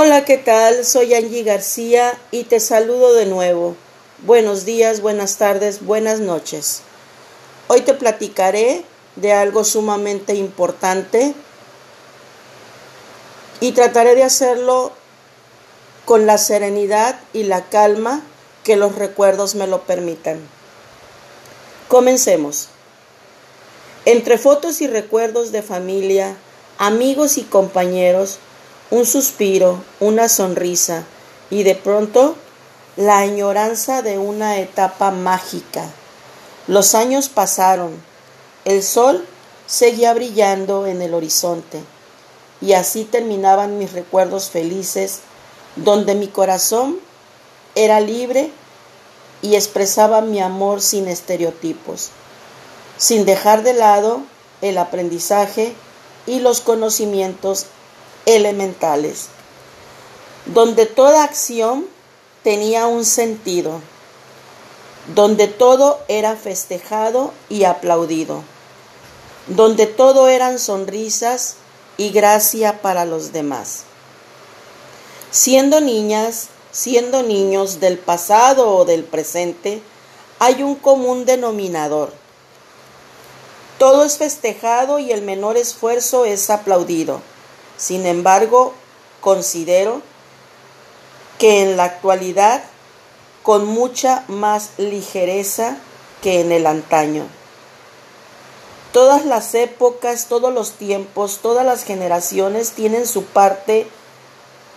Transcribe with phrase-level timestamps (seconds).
[0.00, 0.84] Hola, ¿qué tal?
[0.84, 3.74] Soy Angie García y te saludo de nuevo.
[4.18, 6.82] Buenos días, buenas tardes, buenas noches.
[7.66, 8.84] Hoy te platicaré
[9.16, 11.34] de algo sumamente importante
[13.58, 14.92] y trataré de hacerlo
[16.04, 18.22] con la serenidad y la calma
[18.62, 20.38] que los recuerdos me lo permitan.
[21.88, 22.68] Comencemos.
[24.04, 26.36] Entre fotos y recuerdos de familia,
[26.78, 28.38] amigos y compañeros,
[28.90, 31.04] un suspiro, una sonrisa
[31.50, 32.36] y de pronto
[32.96, 35.84] la añoranza de una etapa mágica.
[36.66, 37.92] Los años pasaron,
[38.64, 39.24] el sol
[39.66, 41.82] seguía brillando en el horizonte
[42.60, 45.20] y así terminaban mis recuerdos felices
[45.76, 46.98] donde mi corazón
[47.74, 48.50] era libre
[49.42, 52.08] y expresaba mi amor sin estereotipos,
[52.96, 54.22] sin dejar de lado
[54.62, 55.74] el aprendizaje
[56.26, 57.66] y los conocimientos
[58.28, 59.28] elementales,
[60.44, 61.86] donde toda acción
[62.42, 63.80] tenía un sentido,
[65.14, 68.42] donde todo era festejado y aplaudido,
[69.46, 71.54] donde todo eran sonrisas
[71.96, 73.84] y gracia para los demás.
[75.30, 79.80] Siendo niñas, siendo niños del pasado o del presente,
[80.38, 82.12] hay un común denominador.
[83.78, 87.22] Todo es festejado y el menor esfuerzo es aplaudido.
[87.78, 88.74] Sin embargo,
[89.20, 90.02] considero
[91.38, 92.62] que en la actualidad,
[93.42, 95.78] con mucha más ligereza
[96.20, 97.26] que en el antaño.
[98.92, 103.86] Todas las épocas, todos los tiempos, todas las generaciones tienen su parte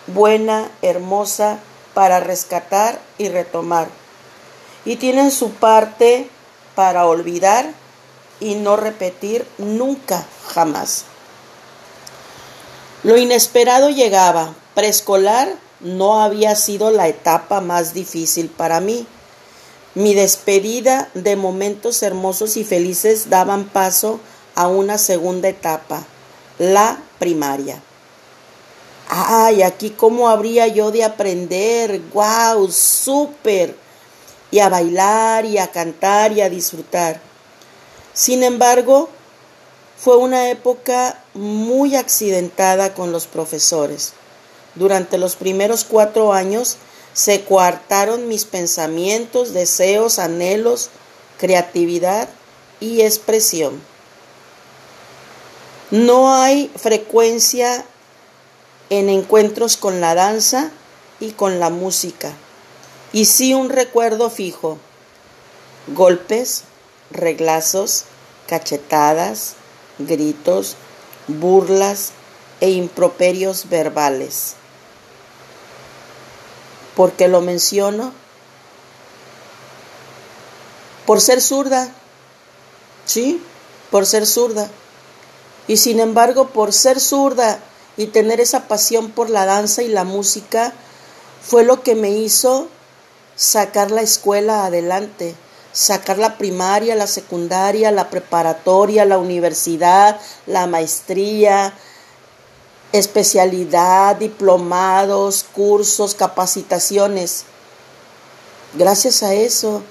[0.07, 1.59] buena, hermosa,
[1.94, 3.88] para rescatar y retomar.
[4.85, 6.29] Y tienen su parte
[6.75, 7.73] para olvidar
[8.40, 11.06] y no repetir nunca, jamás.
[13.03, 14.53] Lo inesperado llegaba.
[14.75, 19.07] Preescolar no había sido la etapa más difícil para mí.
[19.95, 24.19] Mi despedida de momentos hermosos y felices daban paso
[24.56, 26.03] a una segunda etapa,
[26.59, 27.81] la primaria.
[29.09, 33.75] Ay, aquí cómo habría yo de aprender, wow, súper,
[34.51, 37.19] y a bailar y a cantar y a disfrutar.
[38.13, 39.09] Sin embargo,
[39.97, 44.14] fue una época muy accidentada con los profesores.
[44.75, 46.78] Durante los primeros cuatro años
[47.14, 50.90] se coartaron mis pensamientos, deseos, anhelos,
[51.38, 52.30] creatividad
[52.80, 53.81] y expresión.
[55.90, 57.86] No hay frecuencia
[58.90, 60.72] en encuentros con la danza
[61.20, 62.31] y con la música,
[63.14, 64.78] y sí un recuerdo fijo,
[65.88, 66.64] golpes,
[67.12, 68.06] reglazos,
[68.47, 69.53] cachetadas,
[70.00, 70.75] gritos,
[71.31, 72.12] burlas
[72.59, 74.53] e improperios verbales.
[76.96, 78.14] ¿Por qué lo menciono?
[81.06, 81.91] Por ser zurda,
[83.06, 83.41] ¿sí?
[83.90, 84.70] Por ser zurda.
[85.68, 87.59] Y sin embargo, por ser zurda
[87.97, 90.74] y tener esa pasión por la danza y la música,
[91.41, 92.68] fue lo que me hizo
[93.36, 95.36] sacar la escuela adelante
[95.72, 101.74] sacar la primaria, la secundaria, la preparatoria, la universidad, la maestría,
[102.92, 107.46] especialidad, diplomados, cursos, capacitaciones.
[108.74, 109.82] Gracias a eso,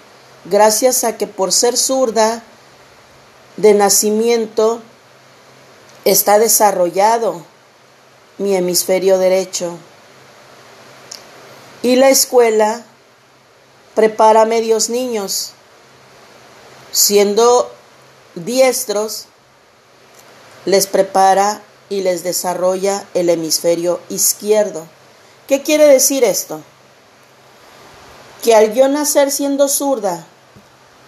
[0.44, 2.42] gracias a que por ser zurda
[3.56, 4.80] de nacimiento
[6.04, 7.44] está desarrollado
[8.38, 9.76] mi hemisferio derecho.
[11.82, 12.84] Y la escuela
[13.94, 15.52] prepara medios niños
[16.92, 17.70] siendo
[18.34, 19.26] diestros,
[20.64, 24.86] les prepara y les desarrolla el hemisferio izquierdo.
[25.48, 26.60] ¿Qué quiere decir esto?
[28.42, 30.24] Que al yo nacer siendo zurda,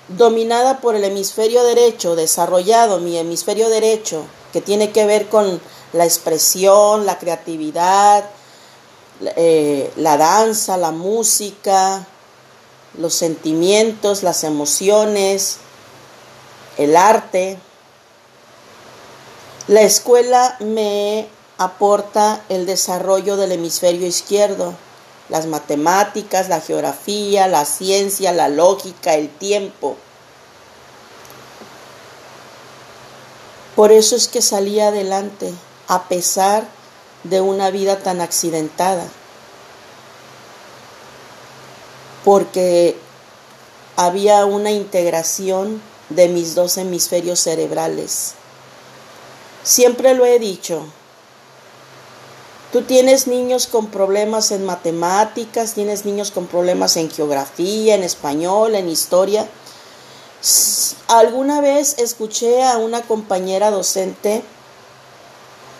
[0.08, 5.60] dominada por el hemisferio derecho, desarrollado mi hemisferio derecho, que tiene que ver con
[5.92, 8.24] la expresión, la creatividad,
[9.36, 12.06] eh, la danza, la música,
[12.98, 15.58] los sentimientos, las emociones,
[16.84, 17.58] el arte.
[19.68, 24.74] La escuela me aporta el desarrollo del hemisferio izquierdo,
[25.28, 29.96] las matemáticas, la geografía, la ciencia, la lógica, el tiempo.
[33.76, 35.52] Por eso es que salí adelante,
[35.88, 36.64] a pesar
[37.24, 39.06] de una vida tan accidentada.
[42.24, 42.96] Porque
[43.96, 45.80] había una integración
[46.14, 48.34] de mis dos hemisferios cerebrales.
[49.62, 50.86] Siempre lo he dicho,
[52.72, 58.74] Tú tienes niños con problemas en matemáticas, tienes niños con problemas en geografía, en español,
[58.74, 59.46] en historia.
[61.06, 64.42] Alguna vez escuché a una compañera docente,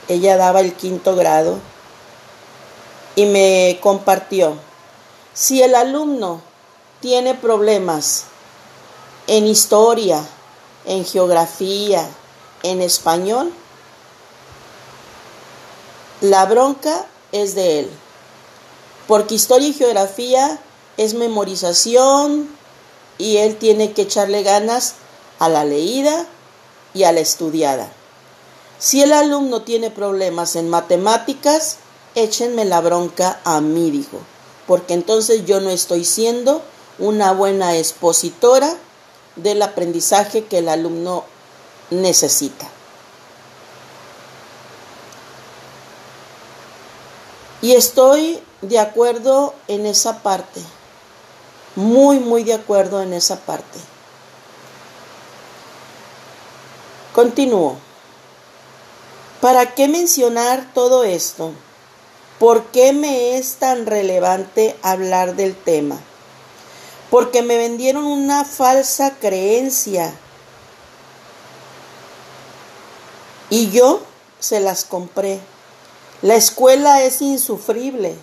[0.08, 1.58] ella daba el quinto grado,
[3.16, 4.58] y me compartió,
[5.32, 6.42] si el alumno
[7.00, 8.24] tiene problemas
[9.32, 10.22] en historia,
[10.84, 12.06] en geografía,
[12.62, 13.50] en español,
[16.20, 17.90] la bronca es de él.
[19.08, 20.60] Porque historia y geografía
[20.98, 22.46] es memorización
[23.16, 24.96] y él tiene que echarle ganas
[25.38, 26.26] a la leída
[26.92, 27.90] y a la estudiada.
[28.78, 31.78] Si el alumno tiene problemas en matemáticas,
[32.14, 34.18] échenme la bronca a mí, dijo,
[34.66, 36.60] porque entonces yo no estoy siendo
[36.98, 38.76] una buena expositora
[39.36, 41.24] del aprendizaje que el alumno
[41.90, 42.68] necesita.
[47.60, 50.60] Y estoy de acuerdo en esa parte,
[51.76, 53.78] muy, muy de acuerdo en esa parte.
[57.14, 57.76] Continúo.
[59.40, 61.52] ¿Para qué mencionar todo esto?
[62.38, 66.00] ¿Por qué me es tan relevante hablar del tema?
[67.12, 70.14] Porque me vendieron una falsa creencia
[73.50, 74.00] y yo
[74.40, 75.38] se las compré.
[76.22, 78.16] La escuela es insufrible,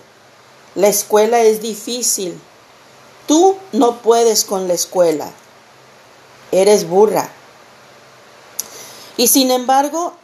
[0.74, 2.36] la escuela es difícil.
[3.28, 5.30] Tú no puedes con la escuela,
[6.50, 7.30] eres burra.
[9.16, 10.14] Y sin embargo,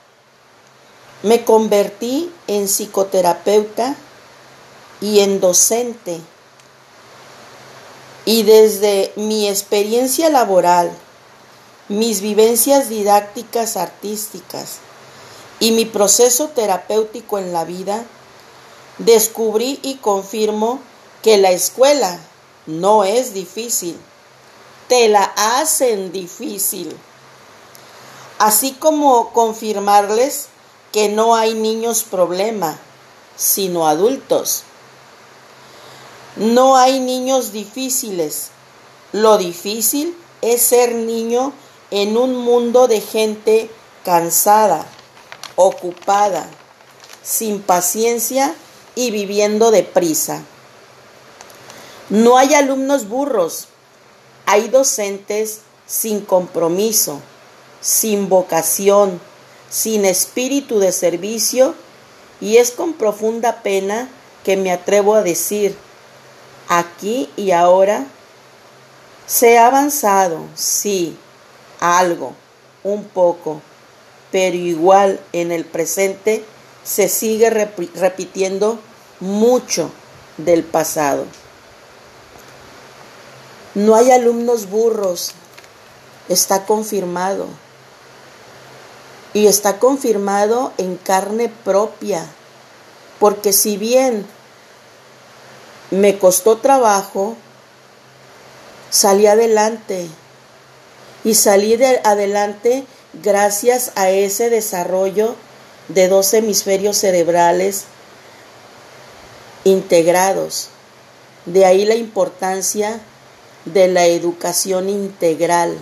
[1.23, 3.95] me convertí en psicoterapeuta
[5.01, 6.21] y en docente.
[8.27, 10.91] Y desde mi experiencia laboral,
[11.89, 14.79] mis vivencias didácticas artísticas
[15.61, 18.05] y mi proceso terapéutico en la vida,
[18.99, 20.81] descubrí y confirmo
[21.23, 22.19] que la escuela
[22.67, 23.97] no es difícil,
[24.89, 26.97] te la hacen difícil.
[28.39, 30.49] Así como confirmarles
[30.93, 32.79] que no hay niños problema,
[33.37, 34.65] sino adultos.
[36.37, 38.49] No hay niños difíciles.
[39.13, 41.53] Lo difícil es ser niño
[41.91, 43.71] en un mundo de gente
[44.05, 44.87] cansada,
[45.55, 46.47] ocupada,
[47.23, 48.55] sin paciencia
[48.95, 50.43] y viviendo deprisa.
[52.11, 53.69] No hay alumnos burros,
[54.45, 57.21] hay docentes sin compromiso,
[57.81, 59.21] sin vocación,
[59.71, 61.75] sin espíritu de servicio
[62.41, 64.09] y es con profunda pena
[64.45, 65.77] que me atrevo a decir,
[66.69, 68.07] aquí y ahora,
[69.27, 71.17] se ha avanzado, sí,
[71.81, 72.35] algo,
[72.85, 73.61] un poco,
[74.31, 76.45] pero igual en el presente
[76.85, 78.79] se sigue repitiendo
[79.21, 79.91] mucho
[80.37, 81.27] del pasado.
[83.75, 85.33] No hay alumnos burros,
[86.29, 87.47] está confirmado
[89.35, 92.27] y está confirmado en carne propia,
[93.19, 94.27] porque si bien
[95.91, 97.37] me costó trabajo,
[98.91, 100.09] salí adelante
[101.25, 102.85] y salí de adelante
[103.23, 105.37] gracias a ese desarrollo
[105.89, 107.85] de dos hemisferios cerebrales
[109.65, 110.69] integrados.
[111.45, 113.01] De ahí la importancia
[113.65, 115.77] de la educación integral.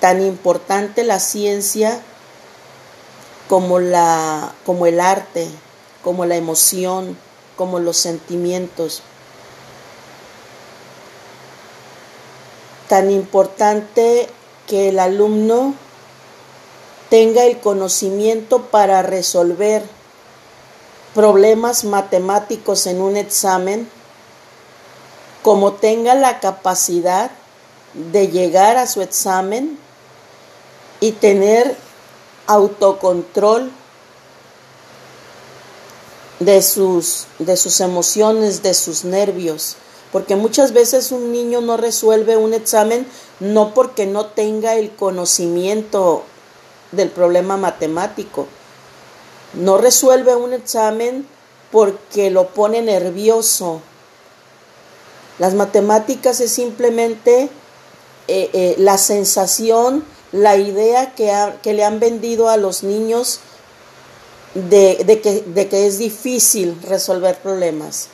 [0.00, 2.00] Tan importante la ciencia
[3.48, 5.48] como, la, como el arte,
[6.04, 7.18] como la emoción,
[7.58, 9.02] como los sentimientos.
[12.88, 14.28] Tan importante
[14.66, 15.74] que el alumno
[17.10, 19.82] tenga el conocimiento para resolver
[21.14, 23.90] problemas matemáticos en un examen,
[25.42, 27.30] como tenga la capacidad
[27.92, 29.78] de llegar a su examen
[31.00, 31.76] y tener
[32.46, 33.72] autocontrol
[36.40, 39.76] de sus, de sus emociones, de sus nervios.
[40.12, 43.06] Porque muchas veces un niño no resuelve un examen
[43.40, 46.24] no porque no tenga el conocimiento
[46.92, 48.46] del problema matemático.
[49.54, 51.26] No resuelve un examen
[51.70, 53.80] porque lo pone nervioso.
[55.38, 57.50] Las matemáticas es simplemente
[58.28, 63.40] eh, eh, la sensación la idea que, que le han vendido a los niños
[64.54, 68.08] de, que, de que es difícil resolver problemas.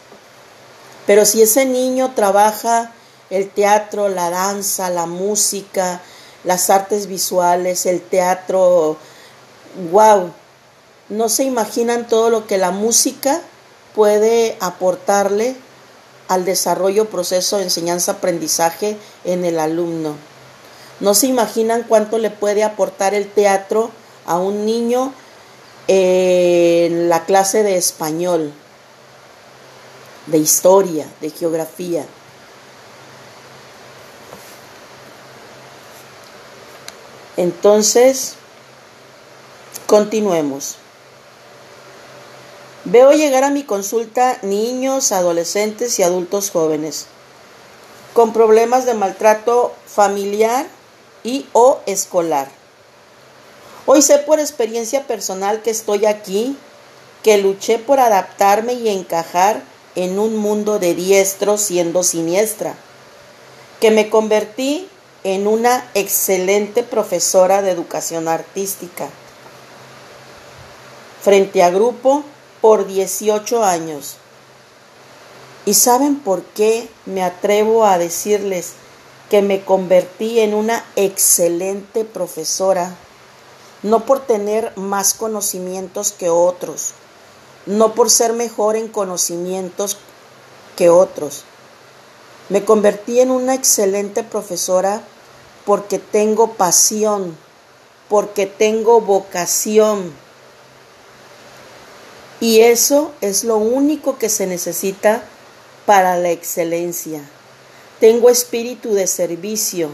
[1.07, 2.93] Pero si ese niño trabaja
[3.31, 6.01] el teatro, la danza, la música,
[6.45, 8.97] las artes visuales, el teatro,
[9.91, 10.31] wow,
[11.09, 13.41] no se imaginan todo lo que la música
[13.95, 15.57] puede aportarle
[16.29, 20.17] al desarrollo proceso enseñanza-aprendizaje en el alumno.
[21.01, 23.91] No se imaginan cuánto le puede aportar el teatro
[24.27, 25.13] a un niño
[25.89, 28.53] en la clase de español,
[30.27, 32.05] de historia, de geografía.
[37.37, 38.35] Entonces,
[39.87, 40.77] continuemos.
[42.85, 47.07] Veo llegar a mi consulta niños, adolescentes y adultos jóvenes
[48.15, 50.67] con problemas de maltrato familiar
[51.25, 52.49] y o escolar.
[53.87, 56.57] Hoy sé por experiencia personal que estoy aquí,
[57.23, 59.63] que luché por adaptarme y encajar
[59.95, 62.77] en un mundo de diestro siendo siniestra,
[63.81, 64.89] que me convertí
[65.23, 69.07] en una excelente profesora de educación artística.
[71.21, 72.25] Frente a grupo
[72.63, 74.17] por 18 años.
[75.67, 78.73] ¿Y saben por qué me atrevo a decirles
[79.29, 82.97] que me convertí en una excelente profesora?
[83.85, 86.95] No por tener más conocimientos que otros,
[87.67, 89.99] no por ser mejor en conocimientos
[90.77, 91.45] que otros.
[92.49, 95.03] Me convertí en una excelente profesora
[95.65, 97.37] porque tengo pasión,
[98.09, 100.13] porque tengo vocación.
[102.41, 105.25] Y eso es lo único que se necesita
[105.87, 107.23] para la excelencia.
[108.01, 109.89] Tengo espíritu de servicio.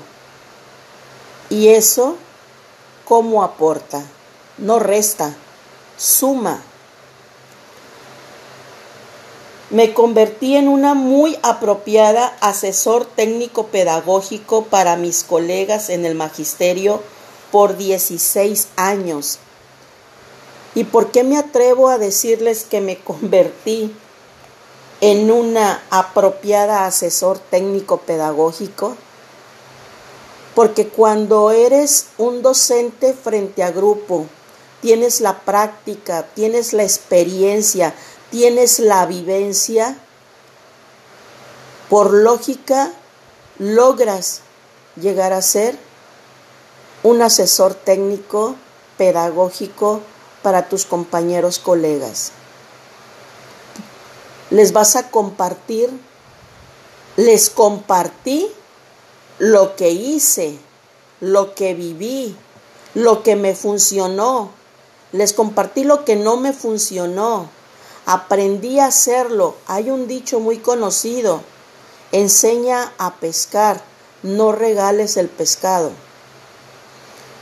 [1.49, 2.17] Y eso,
[3.11, 4.05] ¿cómo aporta?
[4.57, 5.35] No resta,
[5.97, 6.63] suma.
[9.71, 17.03] Me convertí en una muy apropiada asesor técnico pedagógico para mis colegas en el magisterio
[17.51, 19.41] por 16 años.
[20.77, 23.93] ¿Y por qué me atrevo a decirles que me convertí
[25.01, 28.97] en una apropiada asesor técnico pedagógico?
[30.61, 34.27] Porque cuando eres un docente frente a grupo,
[34.83, 37.95] tienes la práctica, tienes la experiencia,
[38.31, 39.97] tienes la vivencia,
[41.89, 42.93] por lógica
[43.59, 44.43] logras
[45.01, 45.79] llegar a ser
[47.05, 48.55] un asesor técnico
[48.99, 50.03] pedagógico
[50.43, 52.33] para tus compañeros colegas.
[54.51, 55.89] Les vas a compartir,
[57.17, 58.53] les compartí
[59.41, 60.57] lo que hice,
[61.19, 62.37] lo que viví,
[62.95, 64.51] lo que me funcionó,
[65.11, 67.49] les compartí lo que no me funcionó
[68.07, 69.55] Aprendí a hacerlo.
[69.67, 71.43] Hay un dicho muy conocido.
[72.13, 73.83] Enseña a pescar,
[74.23, 75.93] no regales el pescado.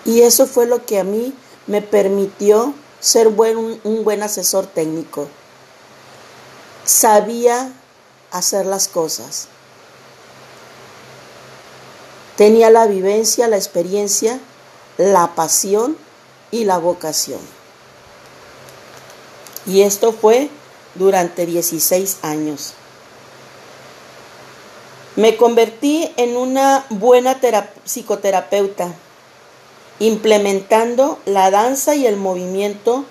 [0.04, 1.32] Y eso fue lo que a mí
[1.66, 5.28] me permitió ser un buen asesor técnico.
[6.84, 7.72] Sabía
[8.30, 9.48] hacer las cosas.
[12.38, 14.38] Tenía la vivencia, la experiencia,
[14.96, 15.96] la pasión
[16.52, 17.40] y la vocación.
[19.66, 20.48] Y esto fue
[20.94, 22.74] durante 16 años.
[25.16, 27.40] Me convertí en una buena
[27.84, 28.94] psicoterapeuta,
[29.98, 33.04] implementando la danza y el movimiento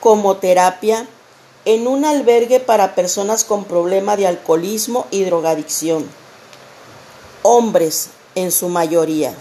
[0.00, 1.08] como terapia
[1.64, 6.06] en un albergue para personas con problema de alcoholismo y drogadicción,
[7.40, 9.34] hombres en su mayoría,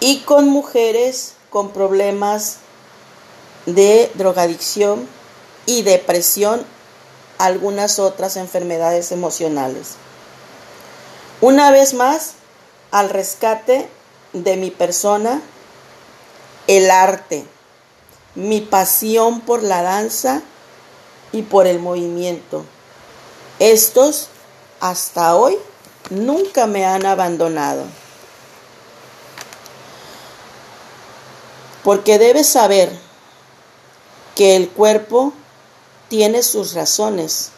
[0.00, 2.58] y con mujeres con problemas
[3.66, 5.08] de drogadicción
[5.66, 6.64] y depresión,
[7.38, 9.94] algunas otras enfermedades emocionales.
[11.40, 12.32] Una vez más,
[12.90, 13.88] al rescate
[14.32, 15.40] de mi persona,
[16.66, 17.44] el arte,
[18.34, 20.42] mi pasión por la danza
[21.32, 22.64] y por el movimiento.
[23.58, 24.28] Estos,
[24.80, 25.58] hasta hoy,
[26.10, 27.84] nunca me han abandonado.
[31.84, 32.90] Porque debes saber
[34.34, 35.32] que el cuerpo
[36.08, 37.50] tiene sus razones.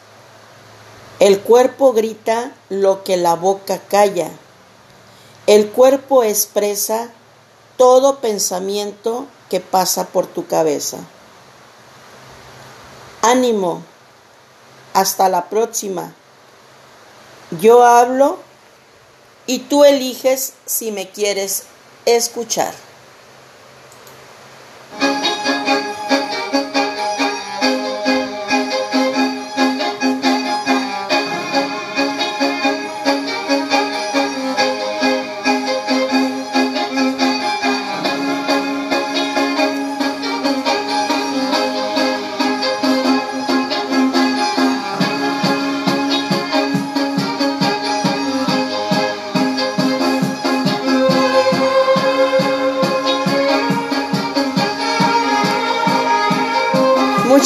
[1.18, 4.30] El cuerpo grita lo que la boca calla.
[5.46, 7.10] El cuerpo expresa
[7.76, 10.98] todo pensamiento que pasa por tu cabeza.
[13.22, 13.82] Ánimo.
[14.94, 16.14] Hasta la próxima.
[17.58, 18.38] Yo hablo
[19.46, 21.64] y tú eliges si me quieres
[22.06, 22.72] escuchar.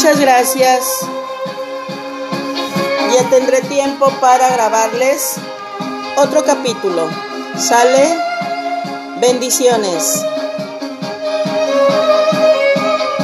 [0.05, 0.85] Muchas gracias.
[3.15, 5.37] Ya tendré tiempo para grabarles
[6.19, 7.09] otro capítulo.
[7.57, 8.15] ¿Sale?
[9.23, 10.23] Bendiciones.